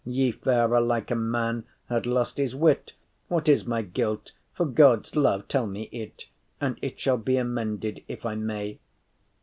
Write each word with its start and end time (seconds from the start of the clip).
Ye 0.03 0.31
fare 0.31 0.67
like 0.81 1.11
a 1.11 1.15
man 1.15 1.63
had 1.87 2.07
lost 2.07 2.37
his 2.39 2.55
wit. 2.55 2.93
What 3.27 3.47
is 3.47 3.67
my 3.67 3.83
guilt? 3.83 4.31
for 4.51 4.65
God’s 4.65 5.15
love 5.15 5.47
tell 5.47 5.67
me 5.67 5.89
it, 5.91 6.25
And 6.59 6.79
it 6.81 6.99
shall 6.99 7.17
be 7.17 7.37
amended, 7.37 8.03
if 8.07 8.25
I 8.25 8.33
may. 8.33 8.79